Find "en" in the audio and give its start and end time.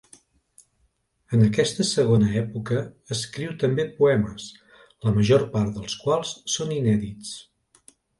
1.37-1.41